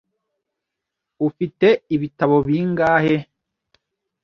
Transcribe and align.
Ufite 1.27 1.67
ibitabo 1.95 2.35
bingahe? 2.47 3.15